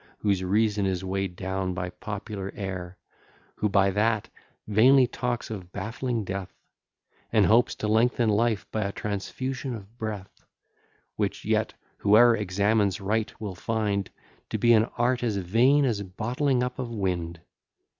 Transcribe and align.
Whose 0.21 0.43
reason 0.43 0.87
is 0.87 1.05
weigh'd 1.05 1.35
down 1.35 1.75
by 1.75 1.91
popular 1.91 2.51
air, 2.55 2.97
Who, 3.57 3.69
by 3.69 3.91
that, 3.91 4.29
vainly 4.67 5.05
talks 5.05 5.51
of 5.51 5.71
baffling 5.71 6.23
death; 6.23 6.51
And 7.31 7.45
hopes 7.45 7.75
to 7.75 7.87
lengthen 7.87 8.27
life 8.27 8.65
by 8.71 8.81
a 8.81 8.91
transfusion 8.91 9.75
of 9.75 9.95
breath, 9.99 10.43
Which 11.17 11.45
yet 11.45 11.75
whoe'er 11.99 12.35
examines 12.35 12.99
right 12.99 13.31
will 13.39 13.53
find 13.53 14.09
To 14.49 14.57
be 14.57 14.73
an 14.73 14.85
art 14.97 15.21
as 15.21 15.37
vain 15.37 15.85
as 15.85 16.01
bottling 16.01 16.63
up 16.63 16.79
of 16.79 16.89
wind!) 16.89 17.41